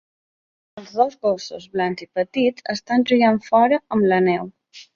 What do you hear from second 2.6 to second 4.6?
estan jugant fora amb la neu.